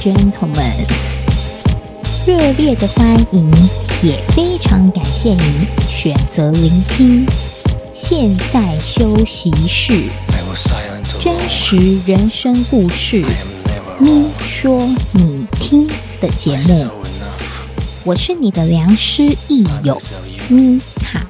[0.00, 0.86] Gentlemen，
[2.26, 3.52] 热烈的欢迎，
[4.02, 7.26] 也非常感谢你选择聆听。
[7.94, 10.04] 现在休息室，
[11.20, 13.22] 真实人生故事，
[13.98, 14.80] 咪说
[15.12, 15.86] 你听
[16.18, 16.88] 的节目。
[18.02, 20.00] 我是你的良师益友
[20.48, 21.26] 咪卡。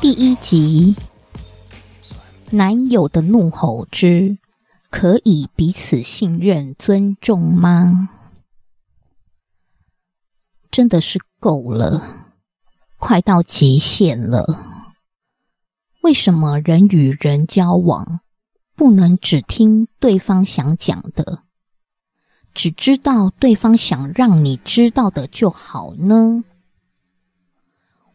[0.00, 0.94] 第一集。
[2.54, 4.36] 男友的怒吼之，
[4.90, 8.10] 可以彼此信任、尊重吗？
[10.70, 12.34] 真的是够了，
[12.98, 14.90] 快到极限了。
[16.02, 18.20] 为什么人与人交往
[18.74, 21.44] 不能只听对方想讲的，
[22.52, 26.44] 只知道对方想让你知道的就好呢？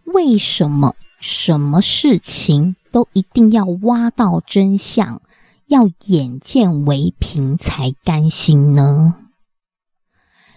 [0.03, 2.75] 为什么什么事情？
[2.91, 5.21] 都一定要挖到真相，
[5.67, 9.15] 要眼见为凭才甘心呢？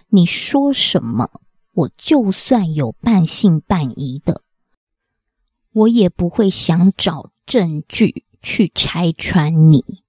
[0.09, 1.29] 你说什么，
[1.73, 4.41] 我就算有半信半疑的，
[5.71, 10.03] 我也不会想找证据去拆穿你。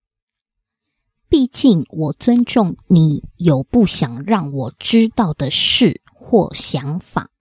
[1.28, 7.31] 毕竟我尊重你有不想让我知道的事或想法。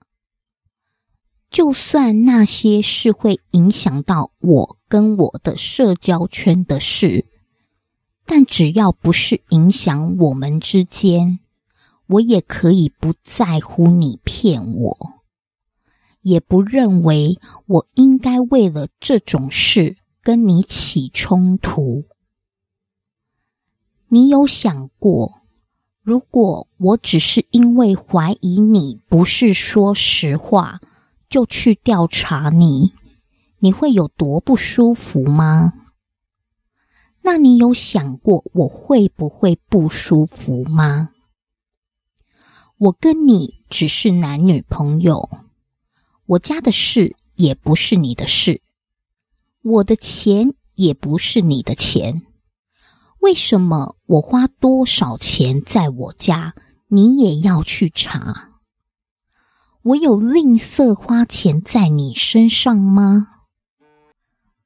[1.51, 7.25] 就算那些是会影响到我跟我的社交圈的事，
[8.25, 11.39] 但只要不是影响我们之间，
[12.07, 14.97] 我也可以不在乎你骗我，
[16.21, 22.05] 也不认为我应该为了这种事跟你起冲突。
[24.07, 25.41] 你有想过，
[26.01, 30.79] 如果我只是因为怀疑你不是说实话？
[31.31, 32.91] 就去调查你，
[33.59, 35.71] 你会有多不舒服吗？
[37.21, 41.11] 那你有想过我会不会不舒服吗？
[42.77, 45.29] 我跟你只是男女朋友，
[46.25, 48.61] 我家的事也不是你的事，
[49.61, 52.23] 我的钱也不是你的钱，
[53.19, 56.55] 为什么我花多少钱在我家，
[56.87, 58.50] 你也要去查？
[59.83, 63.29] 我有吝啬花钱在你身上吗？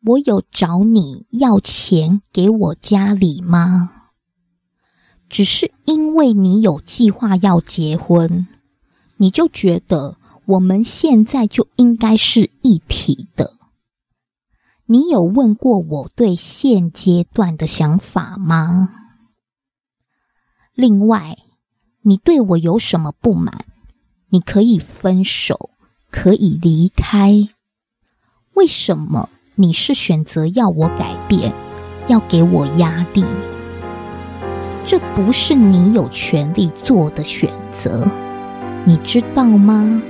[0.04, 4.10] 我有找你要钱给我家里吗？
[5.30, 8.46] 只是因为你有计划要结婚，
[9.16, 13.54] 你就觉得我们现在就应该是一体的。
[14.88, 18.90] 你有问过我对现阶段的想法吗？
[20.74, 21.38] 另外，
[22.02, 23.66] 你对我有什么不满？
[24.36, 25.70] 你可以分手，
[26.12, 27.48] 可以离开。
[28.56, 31.54] 为什么你是选择要我改变，
[32.08, 33.24] 要给我压力？
[34.86, 38.06] 这不是你有权利做的选择，
[38.84, 40.02] 你知道吗？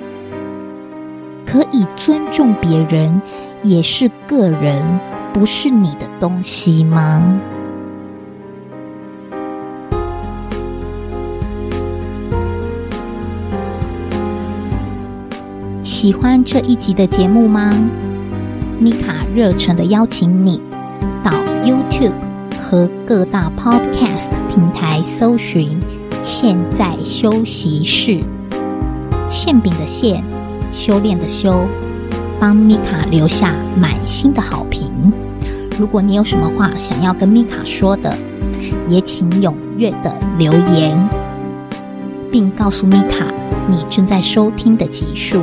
[1.46, 3.22] 可以尊重别人，
[3.62, 5.00] 也是个人，
[5.36, 7.40] 不是你的东西吗？
[16.06, 17.72] 喜欢这一集的节目吗？
[18.80, 20.62] 米卡热诚的邀请你
[21.24, 21.32] 到
[21.64, 22.14] YouTube
[22.62, 25.68] 和各大 Podcast 平台搜寻
[26.22, 28.20] “现在休息室”，
[29.32, 30.24] 馅饼的馅，
[30.72, 31.66] 修炼的修，
[32.40, 34.92] 帮米卡留下满心的好评。
[35.80, 38.16] 如果你有什么话想要跟米卡说的，
[38.88, 41.10] 也请踊跃的留言，
[42.30, 43.26] 并告诉米卡
[43.68, 45.42] 你正在收听的集数。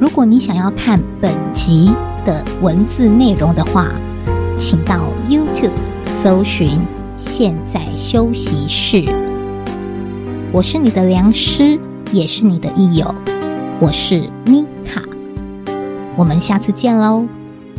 [0.00, 1.92] 如果你想要看本集
[2.24, 3.92] 的文字内容的话，
[4.58, 5.70] 请到 YouTube
[6.24, 6.78] 搜寻
[7.18, 9.04] “现在休息室”。
[10.54, 11.78] 我是你的良师，
[12.12, 13.14] 也是你的益友，
[13.78, 15.02] 我是米卡。
[16.16, 17.26] 我们下次见喽，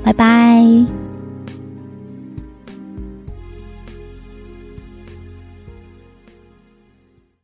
[0.03, 1.00] 拜拜。